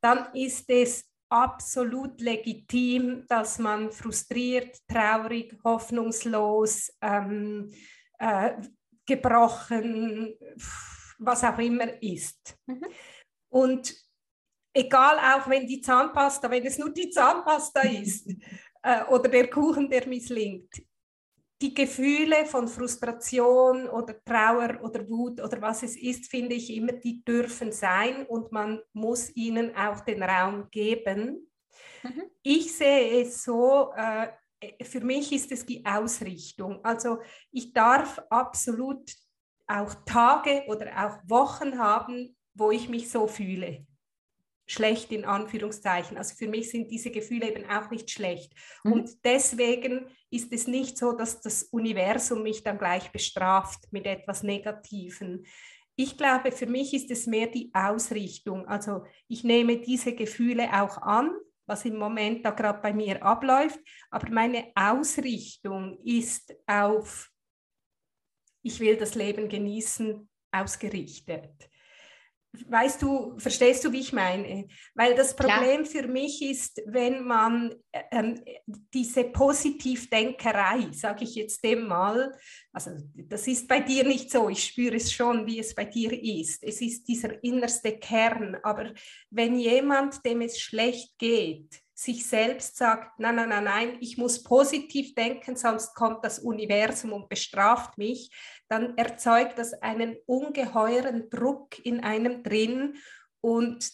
[0.00, 7.72] dann ist es absolut legitim, dass man frustriert, traurig, hoffnungslos, ähm,
[8.20, 8.52] äh,
[9.04, 10.36] gebrochen,
[11.18, 12.56] was auch immer ist.
[12.66, 12.86] Mhm.
[13.48, 13.94] Und
[14.72, 18.30] egal auch wenn die Zahnpasta, wenn es nur die Zahnpasta ist
[18.82, 20.70] äh, oder der Kuchen, der misslingt,
[21.64, 26.92] die Gefühle von Frustration oder Trauer oder Wut oder was es ist, finde ich immer,
[26.92, 31.50] die dürfen sein und man muss ihnen auch den Raum geben.
[32.02, 32.24] Mhm.
[32.42, 34.28] Ich sehe es so, äh,
[34.84, 36.84] für mich ist es die Ausrichtung.
[36.84, 39.10] Also ich darf absolut
[39.66, 43.86] auch Tage oder auch Wochen haben, wo ich mich so fühle.
[44.66, 46.16] Schlecht in Anführungszeichen.
[46.16, 48.52] Also für mich sind diese Gefühle eben auch nicht schlecht.
[48.82, 48.92] Mhm.
[48.92, 54.42] Und deswegen ist es nicht so, dass das Universum mich dann gleich bestraft mit etwas
[54.42, 55.46] Negativen.
[55.96, 58.66] Ich glaube, für mich ist es mehr die Ausrichtung.
[58.66, 61.30] Also ich nehme diese Gefühle auch an,
[61.66, 63.78] was im Moment da gerade bei mir abläuft,
[64.10, 67.30] aber meine Ausrichtung ist auf
[68.64, 71.68] ich will das Leben genießen, ausgerichtet.
[72.68, 74.68] Weißt du, verstehst du, wie ich meine?
[74.94, 75.86] Weil das Problem Klar.
[75.86, 77.74] für mich ist, wenn man
[78.12, 78.40] ähm,
[78.92, 82.32] diese Positivdenkerei, sage ich jetzt dem mal,
[82.72, 86.12] also das ist bei dir nicht so, ich spüre es schon, wie es bei dir
[86.12, 86.62] ist.
[86.62, 88.92] Es ist dieser innerste Kern, aber
[89.30, 94.42] wenn jemand, dem es schlecht geht, sich selbst sagt, nein, nein, nein, nein, ich muss
[94.42, 98.30] positiv denken, sonst kommt das Universum und bestraft mich,
[98.68, 102.96] dann erzeugt das einen ungeheuren Druck in einem drin
[103.40, 103.90] und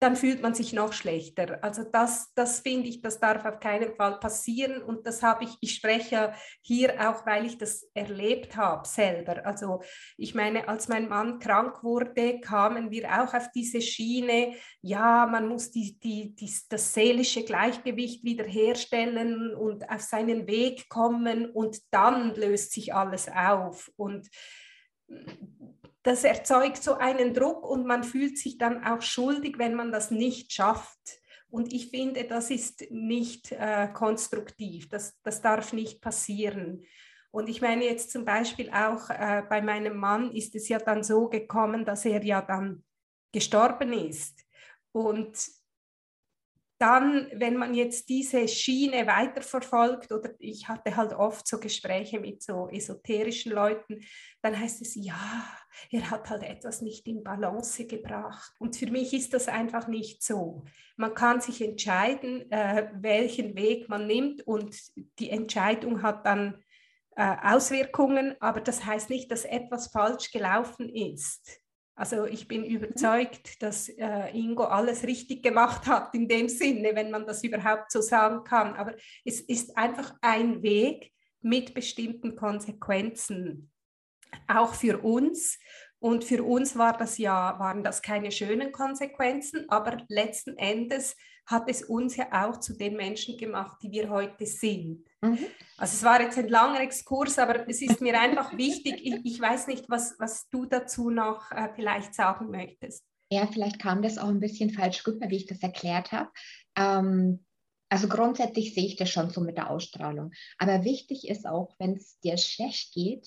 [0.00, 1.58] dann fühlt man sich noch schlechter.
[1.62, 4.82] Also das, das finde ich, das darf auf keinen Fall passieren.
[4.82, 6.32] Und das habe ich, ich spreche
[6.62, 9.44] hier auch, weil ich das erlebt habe selber.
[9.44, 9.82] Also
[10.16, 15.46] ich meine, als mein Mann krank wurde, kamen wir auch auf diese Schiene, ja, man
[15.46, 22.34] muss die, die, die, das seelische Gleichgewicht wiederherstellen und auf seinen Weg kommen und dann
[22.34, 23.92] löst sich alles auf.
[23.96, 24.30] Und
[26.02, 30.10] das erzeugt so einen Druck und man fühlt sich dann auch schuldig, wenn man das
[30.10, 31.20] nicht schafft.
[31.50, 36.84] Und ich finde, das ist nicht äh, konstruktiv, das, das darf nicht passieren.
[37.32, 41.02] Und ich meine jetzt zum Beispiel auch äh, bei meinem Mann ist es ja dann
[41.02, 42.84] so gekommen, dass er ja dann
[43.32, 44.44] gestorben ist.
[44.92, 45.36] Und
[46.80, 52.42] dann, wenn man jetzt diese Schiene weiterverfolgt, oder ich hatte halt oft so Gespräche mit
[52.42, 54.00] so esoterischen Leuten,
[54.40, 55.44] dann heißt es, ja,
[55.90, 58.52] er hat halt etwas nicht in Balance gebracht.
[58.58, 60.64] Und für mich ist das einfach nicht so.
[60.96, 64.76] Man kann sich entscheiden, äh, welchen Weg man nimmt und
[65.18, 66.62] die Entscheidung hat dann
[67.16, 71.60] äh, Auswirkungen, aber das heißt nicht, dass etwas falsch gelaufen ist.
[72.00, 72.76] Also ich bin mhm.
[72.76, 77.92] überzeugt, dass äh, Ingo alles richtig gemacht hat in dem Sinne, wenn man das überhaupt
[77.92, 78.74] so sagen kann.
[78.74, 83.70] Aber es ist einfach ein Weg mit bestimmten Konsequenzen,
[84.48, 85.58] auch für uns.
[85.98, 91.14] Und für uns war das ja, waren das keine schönen Konsequenzen, aber letzten Endes
[91.46, 95.04] hat es uns ja auch zu den Menschen gemacht, die wir heute sind.
[95.20, 95.38] Mhm.
[95.76, 99.00] Also es war jetzt ein langer Exkurs, aber es ist mir einfach wichtig.
[99.02, 103.04] Ich, ich, weiß nicht, was, was du dazu noch äh, vielleicht sagen möchtest.
[103.32, 106.30] Ja, vielleicht kam das auch ein bisschen falsch rüber, wie ich das erklärt habe.
[106.76, 107.44] Ähm,
[107.88, 110.30] also grundsätzlich sehe ich das schon so mit der Ausstrahlung.
[110.58, 113.26] Aber wichtig ist auch, wenn es dir schlecht geht,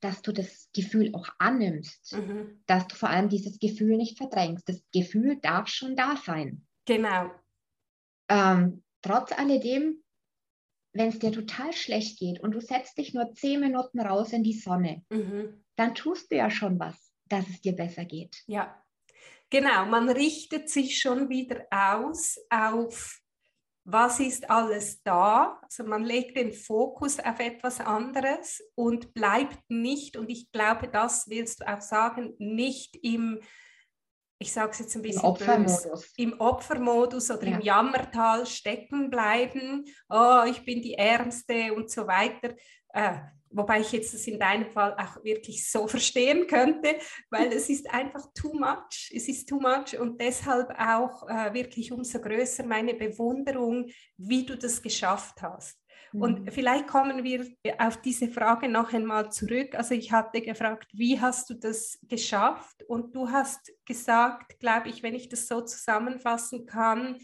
[0.00, 2.62] dass du das Gefühl auch annimmst, mhm.
[2.66, 4.68] dass du vor allem dieses Gefühl nicht verdrängst.
[4.68, 6.66] Das Gefühl darf schon da sein.
[6.84, 7.30] Genau.
[8.28, 10.02] Ähm, trotz alledem,
[10.92, 14.42] wenn es dir total schlecht geht und du setzt dich nur zehn Minuten raus in
[14.42, 15.64] die Sonne, mhm.
[15.76, 18.42] dann tust du ja schon was, dass es dir besser geht.
[18.46, 18.82] Ja,
[19.50, 19.86] genau.
[19.86, 23.20] Man richtet sich schon wieder aus auf
[23.88, 25.60] was ist alles da.
[25.62, 31.28] Also man legt den Fokus auf etwas anderes und bleibt nicht, und ich glaube, das
[31.28, 33.38] willst du auch sagen, nicht im,
[34.40, 37.56] ich sage es jetzt ein bisschen Im Opfermodus, böse, im Opfermodus oder ja.
[37.56, 42.56] im Jammertal stecken bleiben, oh, ich bin die Ärmste und so weiter.
[42.88, 43.18] Äh,
[43.56, 46.96] Wobei ich jetzt das in deinem Fall auch wirklich so verstehen könnte,
[47.30, 49.10] weil es ist einfach too much.
[49.14, 53.88] Es ist too much und deshalb auch äh, wirklich umso größer meine Bewunderung,
[54.18, 55.80] wie du das geschafft hast.
[56.12, 56.22] Mhm.
[56.22, 57.46] Und vielleicht kommen wir
[57.78, 59.74] auf diese Frage noch einmal zurück.
[59.74, 62.82] Also ich hatte gefragt, wie hast du das geschafft?
[62.86, 67.16] Und du hast gesagt, glaube ich, wenn ich das so zusammenfassen kann,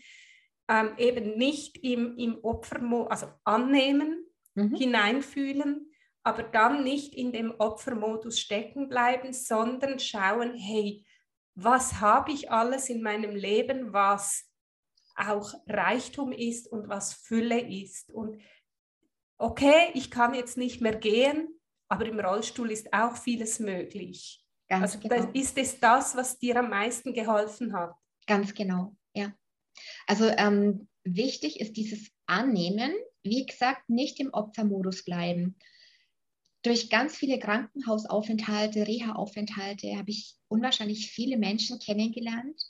[0.68, 4.74] ähm, eben nicht im, im Opfermodus, also annehmen, mhm.
[4.74, 5.91] hineinfühlen,
[6.24, 11.04] aber dann nicht in dem Opfermodus stecken bleiben, sondern schauen, hey,
[11.54, 14.44] was habe ich alles in meinem Leben, was
[15.16, 18.10] auch Reichtum ist und was Fülle ist.
[18.10, 18.40] Und
[19.38, 21.48] okay, ich kann jetzt nicht mehr gehen,
[21.88, 24.42] aber im Rollstuhl ist auch vieles möglich.
[24.68, 25.30] Ganz also genau.
[25.34, 27.94] ist es das, was dir am meisten geholfen hat?
[28.26, 29.32] Ganz genau, ja.
[30.06, 35.56] Also ähm, wichtig ist dieses Annehmen, wie gesagt, nicht im Opfermodus bleiben,
[36.62, 42.60] durch ganz viele Krankenhausaufenthalte, Reha-Aufenthalte habe ich unwahrscheinlich viele Menschen kennengelernt,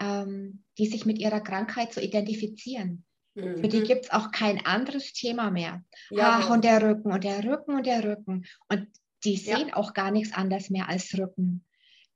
[0.00, 3.04] ähm, die sich mit ihrer Krankheit so identifizieren.
[3.34, 3.58] Mhm.
[3.58, 5.84] Für die gibt es auch kein anderes Thema mehr.
[6.10, 6.40] Ja.
[6.40, 8.46] Ach, und der Rücken und der Rücken und der Rücken.
[8.68, 8.88] Und
[9.24, 9.76] die sehen ja.
[9.76, 11.64] auch gar nichts anderes mehr als Rücken.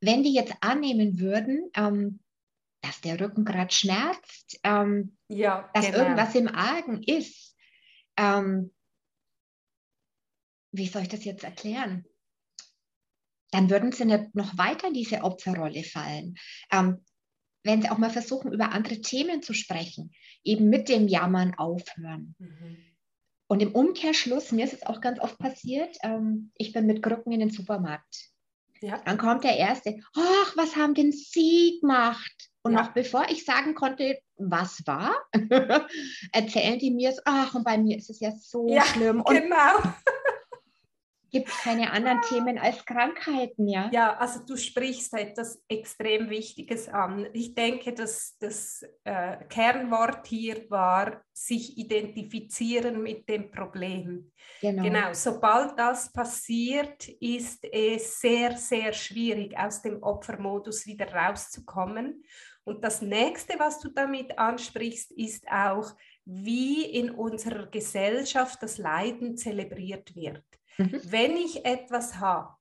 [0.01, 2.21] Wenn die jetzt annehmen würden, ähm,
[2.81, 5.99] dass der Rücken gerade schmerzt, ähm, ja, dass genau.
[5.99, 7.57] irgendwas im Argen ist,
[8.17, 8.73] ähm,
[10.73, 12.05] wie soll ich das jetzt erklären?
[13.51, 16.37] Dann würden sie nicht noch weiter in diese Opferrolle fallen.
[16.71, 17.05] Ähm,
[17.65, 22.35] wenn sie auch mal versuchen, über andere Themen zu sprechen, eben mit dem Jammern aufhören.
[22.39, 22.79] Mhm.
[23.47, 27.33] Und im Umkehrschluss, mir ist es auch ganz oft passiert, ähm, ich bin mit Krücken
[27.33, 28.31] in den Supermarkt.
[28.81, 29.01] Ja.
[29.05, 32.51] Dann kommt der Erste, ach, was haben denn Sie gemacht?
[32.65, 32.83] Und ja.
[32.83, 35.15] noch bevor ich sagen konnte, was war,
[36.33, 39.21] erzählen die mir, ach, und bei mir ist es ja so ja, schlimm.
[39.27, 39.79] Und genau
[41.33, 43.91] gibt es keine anderen Themen als Krankheiten, ja?
[43.93, 47.27] Ja, also du sprichst etwas extrem Wichtiges an.
[47.33, 54.31] Ich denke, dass das äh, Kernwort hier war, sich identifizieren mit dem Problem.
[54.61, 54.83] Genau.
[54.83, 55.13] genau.
[55.15, 62.23] Sobald das passiert, ist es sehr, sehr schwierig, aus dem Opfermodus wieder rauszukommen.
[62.65, 65.93] Und das nächste, was du damit ansprichst, ist auch,
[66.25, 70.45] wie in unserer Gesellschaft das Leiden zelebriert wird.
[70.79, 71.01] Mhm.
[71.05, 72.57] Wenn ich etwas habe,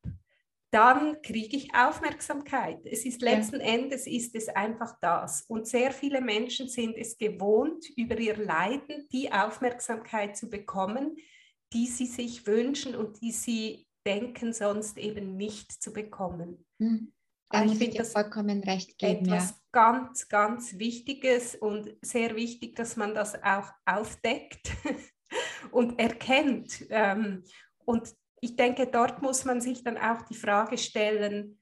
[0.71, 2.79] dann kriege ich Aufmerksamkeit.
[2.85, 3.67] Es ist letzten ja.
[3.67, 5.43] Endes ist es einfach das.
[5.43, 11.17] Und sehr viele Menschen sind es gewohnt, über ihr Leiden die Aufmerksamkeit zu bekommen,
[11.73, 16.65] die sie sich wünschen und die sie denken, sonst eben nicht zu bekommen.
[16.77, 17.13] Mhm.
[17.49, 19.55] Da ich finde das vollkommen recht geben, etwas ja.
[19.73, 24.71] ganz, ganz Wichtiges und sehr wichtig, dass man das auch aufdeckt
[25.71, 26.89] und erkennt.
[27.85, 31.61] Und ich denke, dort muss man sich dann auch die Frage stellen,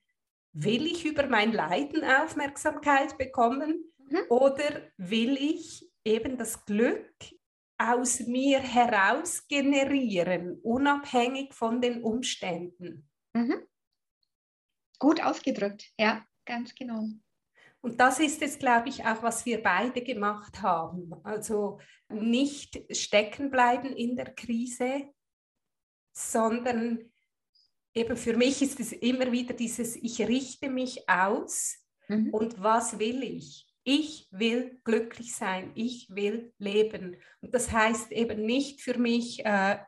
[0.53, 4.19] will ich über mein Leiden Aufmerksamkeit bekommen mhm.
[4.29, 7.13] oder will ich eben das Glück
[7.77, 13.09] aus mir heraus generieren, unabhängig von den Umständen?
[13.33, 13.65] Mhm.
[14.97, 17.07] Gut ausgedrückt, ja, ganz genau.
[17.81, 21.13] Und das ist es, glaube ich, auch, was wir beide gemacht haben.
[21.23, 21.79] Also
[22.09, 25.13] nicht stecken bleiben in der Krise,
[26.19, 27.09] sondern
[27.93, 31.77] eben für mich ist es immer wieder dieses, ich richte mich aus
[32.07, 32.29] mhm.
[32.33, 33.67] und was will ich?
[33.83, 37.15] Ich will glücklich sein, ich will leben.
[37.41, 39.79] Und das heißt eben nicht für mich, äh,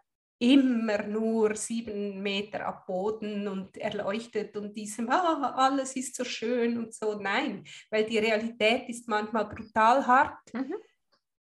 [0.41, 6.79] immer nur sieben Meter ab Boden und erleuchtet und diesem, ah, alles ist so schön
[6.79, 7.19] und so.
[7.21, 10.51] Nein, weil die Realität ist manchmal brutal hart.
[10.51, 10.73] Mhm.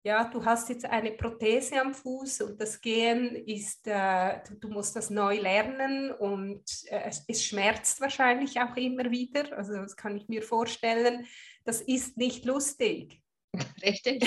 [0.06, 4.68] Ja, du hast jetzt eine Prothese am Fuß und das Gehen ist, äh, du, du,
[4.68, 9.58] musst das neu lernen und äh, es schmerzt wahrscheinlich auch immer wieder.
[9.58, 11.26] Also das kann ich mir vorstellen.
[11.64, 13.20] Das ist nicht lustig.
[13.82, 14.24] Richtig.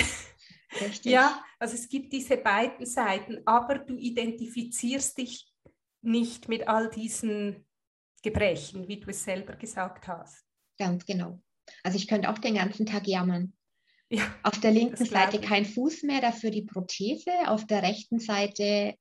[0.82, 1.14] Richtig.
[1.14, 5.50] Ja, also es gibt diese beiden Seiten, aber du identifizierst dich
[6.02, 7.66] nicht mit all diesen
[8.22, 10.44] Gebrechen, wie du es selber gesagt hast.
[10.78, 11.42] Ganz genau.
[11.84, 13.54] Also ich könnte auch den ganzen Tag jammern.
[14.10, 17.32] Ja, auf der linken Seite kein Fuß mehr, dafür die Prothese.
[17.46, 18.96] Auf der rechten Seite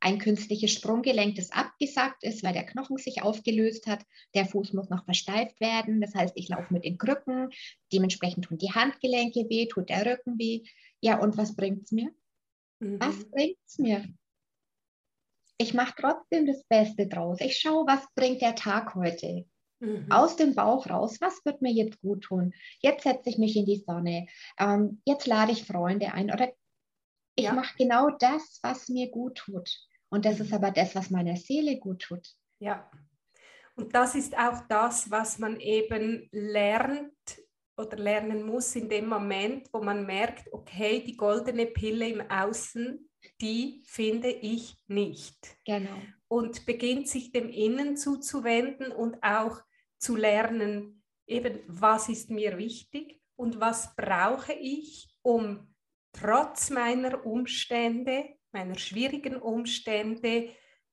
[0.00, 4.04] ein künstliches Sprunggelenk, das abgesackt ist, weil der Knochen sich aufgelöst hat.
[4.34, 6.00] Der Fuß muss noch versteift werden.
[6.00, 7.48] Das heißt, ich laufe mit den Krücken.
[7.92, 10.62] Dementsprechend tun die Handgelenke weh, tut der Rücken weh.
[11.00, 12.10] Ja, und was bringt es mir?
[12.80, 13.00] Mhm.
[13.00, 14.04] Was bringt es mir?
[15.56, 17.40] Ich mache trotzdem das Beste draus.
[17.40, 19.46] Ich schaue, was bringt der Tag heute.
[19.84, 20.10] Mhm.
[20.10, 22.54] Aus dem Bauch raus, was wird mir jetzt gut tun?
[22.80, 24.26] Jetzt setze ich mich in die Sonne.
[24.58, 26.52] Ähm, jetzt lade ich Freunde ein oder
[27.36, 27.52] ich ja.
[27.52, 29.70] mache genau das, was mir gut tut.
[30.08, 32.28] Und das ist aber das, was meiner Seele gut tut.
[32.60, 32.88] Ja.
[33.76, 37.42] Und das ist auch das, was man eben lernt
[37.76, 43.10] oder lernen muss in dem Moment, wo man merkt, okay, die goldene Pille im Außen,
[43.40, 45.56] die finde ich nicht.
[45.64, 45.96] Genau.
[46.28, 49.60] Und beginnt sich dem Innen zuzuwenden und auch
[50.04, 55.74] zu lernen, eben, was ist mir wichtig und was brauche ich, um
[56.12, 60.48] trotz meiner Umstände meiner schwierigen Umstände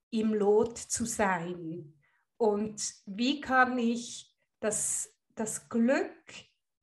[0.09, 1.93] im Lot zu sein.
[2.37, 6.25] Und wie kann ich das, das Glück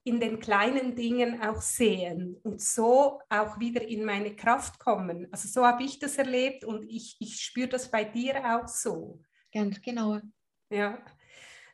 [0.05, 5.29] in den kleinen Dingen auch sehen und so auch wieder in meine Kraft kommen.
[5.31, 9.21] Also so habe ich das erlebt und ich, ich spüre das bei dir auch so.
[9.53, 10.19] Ganz genau.
[10.71, 11.05] Ja.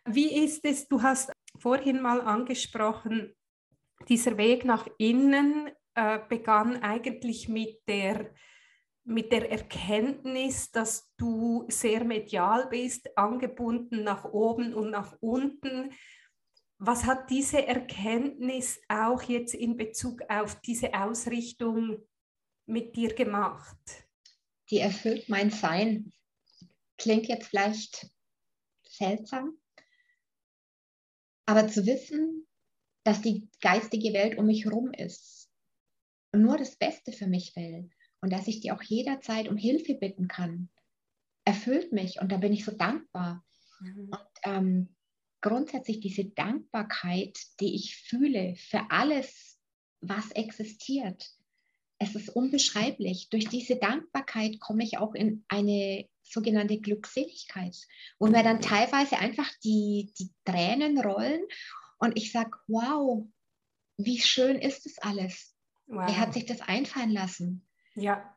[0.06, 3.34] Wie ist es, du hast vorhin mal angesprochen,
[4.08, 8.34] dieser Weg nach innen äh, begann eigentlich mit der
[9.06, 15.92] mit der Erkenntnis, dass du sehr medial bist, angebunden nach oben und nach unten.
[16.78, 21.98] Was hat diese Erkenntnis auch jetzt in Bezug auf diese Ausrichtung
[22.66, 23.76] mit dir gemacht?
[24.70, 26.12] Die erfüllt mein Sein.
[26.96, 28.10] Klingt jetzt vielleicht
[28.84, 29.58] seltsam,
[31.46, 32.46] aber zu wissen,
[33.04, 35.50] dass die geistige Welt um mich herum ist
[36.32, 39.94] und nur das Beste für mich will und dass ich die auch jederzeit um Hilfe
[39.94, 40.70] bitten kann,
[41.44, 43.44] erfüllt mich und da bin ich so dankbar.
[43.80, 44.08] Mhm.
[44.10, 44.96] Und ähm,
[45.42, 49.58] grundsätzlich diese Dankbarkeit, die ich fühle für alles,
[50.00, 51.33] was existiert,
[52.04, 53.28] es ist unbeschreiblich.
[53.30, 57.76] Durch diese Dankbarkeit komme ich auch in eine sogenannte Glückseligkeit,
[58.18, 61.42] wo mir dann teilweise einfach die, die Tränen rollen
[61.98, 63.26] und ich sage, wow,
[63.96, 65.54] wie schön ist das alles.
[65.86, 66.08] Wow.
[66.08, 67.66] Er hat sich das einfallen lassen.
[67.94, 68.34] Ja.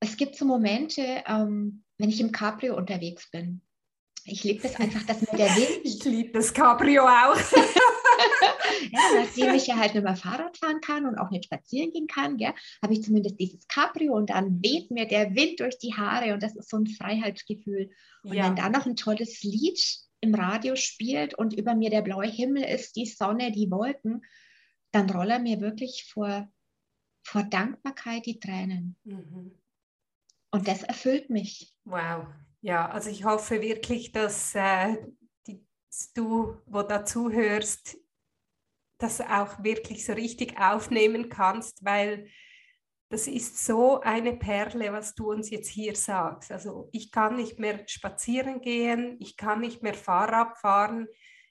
[0.00, 3.62] Es gibt so Momente, ähm, wenn ich im Cabrio unterwegs bin.
[4.24, 5.80] Ich liebe es einfach, dass mir der Wind.
[5.84, 7.36] Ich liebe das Cabrio auch.
[8.90, 12.06] ja, nachdem ich ja halt nicht mehr Fahrrad fahren kann und auch nicht spazieren gehen
[12.06, 12.38] kann,
[12.82, 16.42] habe ich zumindest dieses Cabrio und dann weht mir der Wind durch die Haare und
[16.42, 17.90] das ist so ein Freiheitsgefühl.
[18.22, 18.46] Und ja.
[18.46, 19.80] wenn da noch ein tolles Lied
[20.20, 24.22] im Radio spielt und über mir der blaue Himmel ist, die Sonne, die Wolken,
[24.90, 26.48] dann rolle er mir wirklich vor
[27.28, 28.96] vor Dankbarkeit die Tränen.
[29.04, 29.52] Mhm.
[30.50, 31.74] Und das erfüllt mich.
[31.84, 32.26] Wow.
[32.62, 34.96] Ja, also ich hoffe wirklich, dass, äh,
[35.46, 35.64] die,
[36.14, 37.98] du, wo dazu hörst,
[38.98, 42.28] das auch wirklich so richtig aufnehmen kannst, weil
[43.10, 46.52] das ist so eine Perle, was du uns jetzt hier sagst.
[46.52, 51.08] Also ich kann nicht mehr spazieren gehen, ich kann nicht mehr Fahrrad fahren,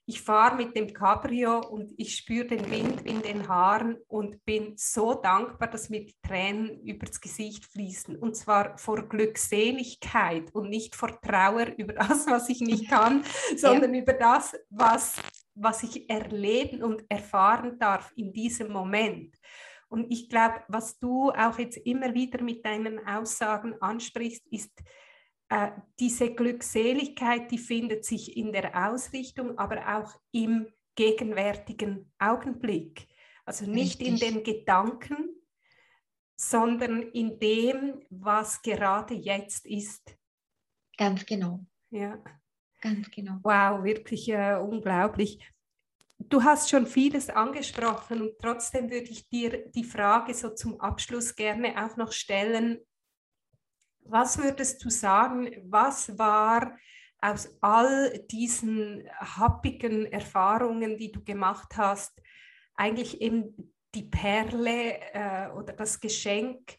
[0.09, 4.75] ich fahre mit dem Cabrio und ich spüre den Wind in den Haaren und bin
[4.77, 8.15] so dankbar, dass mir die Tränen übers Gesicht fließen.
[8.15, 13.25] Und zwar vor Glückseligkeit und nicht vor Trauer über das, was ich nicht kann,
[13.57, 14.01] sondern ja.
[14.01, 15.17] über das, was,
[15.59, 19.35] was ich erleben und erfahren darf in diesem Moment.
[19.89, 24.71] Und ich glaube, was du auch jetzt immer wieder mit deinen Aussagen ansprichst, ist,
[25.49, 33.07] äh, diese Glückseligkeit, die findet sich in der Ausrichtung, aber auch im gegenwärtigen Augenblick.
[33.45, 34.07] Also nicht Richtig.
[34.07, 35.29] in den Gedanken,
[36.35, 40.17] sondern in dem, was gerade jetzt ist.
[40.97, 41.65] Ganz genau.
[41.89, 42.21] Ja.
[42.81, 43.39] Ganz genau.
[43.43, 45.39] Wow, wirklich äh, unglaublich.
[46.19, 51.35] Du hast schon vieles angesprochen und trotzdem würde ich dir die Frage so zum Abschluss
[51.35, 52.79] gerne auch noch stellen,
[54.09, 56.77] Was würdest du sagen, was war
[57.19, 62.21] aus all diesen happigen Erfahrungen, die du gemacht hast,
[62.75, 66.77] eigentlich eben die Perle äh, oder das Geschenk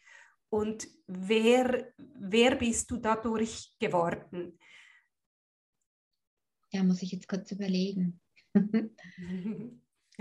[0.49, 4.58] und wer, wer bist du dadurch geworden?
[6.71, 8.19] Ja, muss ich jetzt kurz überlegen.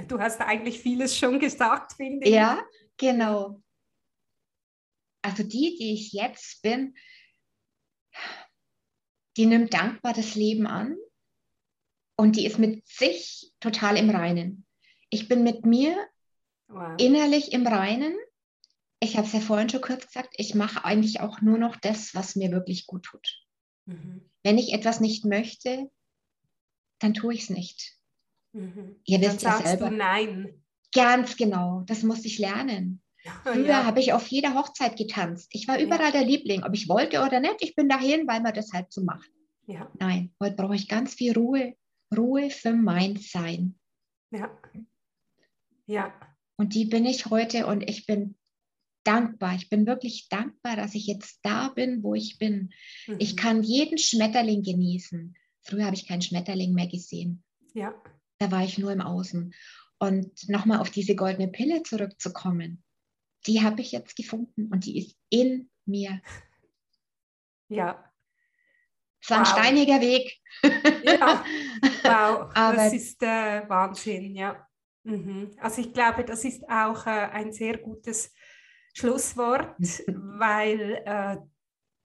[0.06, 2.32] Du hast eigentlich vieles schon gesagt, finde ich.
[2.32, 2.64] Ja,
[2.96, 3.60] genau.
[5.22, 6.94] Also die, die ich jetzt bin,
[9.36, 10.96] die nimmt dankbar das Leben an
[12.16, 14.66] und die ist mit sich total im Reinen.
[15.10, 15.96] Ich bin mit mir
[16.68, 16.94] wow.
[16.98, 18.16] innerlich im Reinen.
[19.00, 22.14] Ich habe es ja vorhin schon kurz gesagt, ich mache eigentlich auch nur noch das,
[22.14, 23.28] was mir wirklich gut tut.
[23.86, 24.28] Mhm.
[24.42, 25.90] Wenn ich etwas nicht möchte,
[26.98, 27.96] dann tue ich es nicht.
[28.52, 28.96] Mhm.
[29.04, 29.90] Ihr wisst dann ja selber.
[29.90, 30.62] nein.
[30.94, 33.02] Ganz genau, das musste ich lernen.
[33.44, 33.84] Früher ja.
[33.84, 35.48] habe ich auf jeder Hochzeit getanzt.
[35.52, 36.12] Ich war überall ja.
[36.12, 37.56] der Liebling, ob ich wollte oder nicht.
[37.60, 39.30] Ich bin dahin, weil man das halt so macht.
[39.66, 39.90] Ja.
[39.98, 41.74] Nein, heute brauche ich ganz viel Ruhe.
[42.16, 43.78] Ruhe für mein Sein.
[44.30, 44.50] Ja.
[45.86, 46.14] Ja.
[46.56, 48.36] Und die bin ich heute und ich bin
[49.04, 49.54] dankbar.
[49.56, 52.70] Ich bin wirklich dankbar, dass ich jetzt da bin, wo ich bin.
[53.06, 53.16] Mhm.
[53.18, 55.34] Ich kann jeden Schmetterling genießen.
[55.68, 57.42] Früher habe ich keinen Schmetterling mehr gesehen.
[57.74, 57.94] Ja.
[58.38, 59.54] Da war ich nur im Außen.
[59.98, 62.82] Und nochmal auf diese goldene Pille zurückzukommen
[63.46, 66.20] die habe ich jetzt gefunden und die ist in mir.
[67.68, 68.04] Ja.
[69.20, 69.46] Es war wow.
[69.46, 70.38] ein steiniger Weg.
[71.04, 71.44] ja,
[72.02, 74.66] wow, Aber das ist äh, Wahnsinn, ja.
[75.04, 75.50] Mhm.
[75.58, 78.32] Also ich glaube, das ist auch äh, ein sehr gutes
[78.94, 81.36] Schlusswort, weil äh,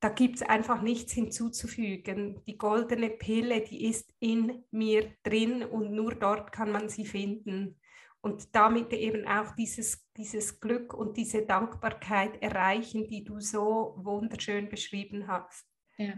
[0.03, 2.43] da gibt es einfach nichts hinzuzufügen.
[2.45, 7.79] Die goldene Pille, die ist in mir drin und nur dort kann man sie finden
[8.19, 14.67] und damit eben auch dieses, dieses Glück und diese Dankbarkeit erreichen, die du so wunderschön
[14.67, 15.65] beschrieben hast.
[15.95, 16.15] Ja.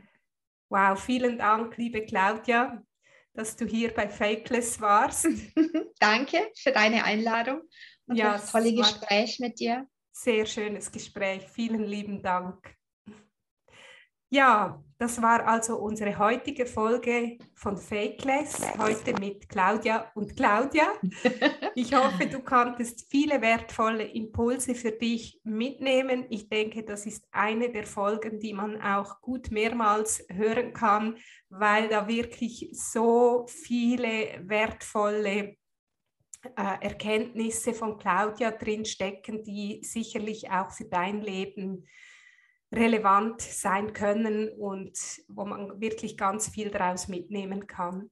[0.70, 2.84] Wow, vielen Dank, liebe Claudia,
[3.36, 5.28] dass du hier bei Fakeless warst.
[6.00, 7.62] Danke für deine Einladung
[8.08, 9.88] und ja, das tolle Gespräch mit dir.
[10.12, 11.44] Sehr schönes Gespräch.
[11.50, 12.76] Vielen lieben Dank.
[14.36, 20.88] Ja, das war also unsere heutige Folge von Fakeless, heute mit Claudia und Claudia.
[21.78, 26.26] Ich hoffe, du konntest viele wertvolle Impulse für dich mitnehmen.
[26.30, 31.16] Ich denke, das ist eine der Folgen, die man auch gut mehrmals hören kann,
[31.48, 35.56] weil da wirklich so viele wertvolle
[36.58, 41.86] äh, Erkenntnisse von Claudia drin stecken, die sicherlich auch für dein Leben
[42.74, 44.98] relevant sein können und
[45.28, 48.10] wo man wirklich ganz viel daraus mitnehmen kann.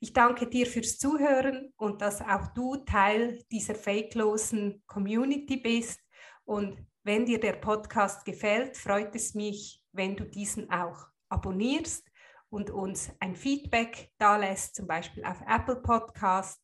[0.00, 6.00] Ich danke dir fürs Zuhören und dass auch du Teil dieser fakelosen Community bist.
[6.44, 12.06] Und wenn dir der Podcast gefällt, freut es mich, wenn du diesen auch abonnierst
[12.48, 16.61] und uns ein Feedback da lässt, zum Beispiel auf Apple Podcast.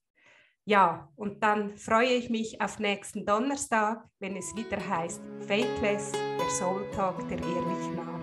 [0.69, 6.51] Ja, und dann freue ich mich auf nächsten Donnerstag, wenn es wieder heißt Fakeless der
[6.59, 8.18] Soul Talk der ehrlichen Art.